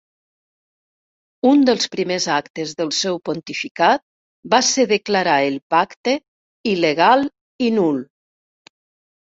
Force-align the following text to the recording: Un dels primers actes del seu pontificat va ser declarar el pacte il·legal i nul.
Un 1.49 1.59
dels 1.69 1.89
primers 1.95 2.25
actes 2.37 2.73
del 2.79 2.89
seu 3.01 3.19
pontificat 3.29 4.03
va 4.55 4.63
ser 4.71 4.87
declarar 4.95 5.37
el 5.53 5.61
pacte 5.77 6.17
il·legal 6.75 7.31
i 7.71 7.73
nul. 7.81 8.05